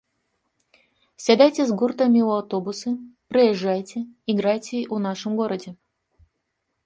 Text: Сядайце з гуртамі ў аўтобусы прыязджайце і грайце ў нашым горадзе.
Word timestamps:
Сядайце 1.25 1.63
з 1.71 1.75
гуртамі 1.81 2.21
ў 2.27 2.37
аўтобусы 2.39 2.89
прыязджайце 3.33 3.99
і 4.01 4.31
грайце 4.41 4.75
ў 4.93 4.97
нашым 5.05 5.31
горадзе. 5.43 5.71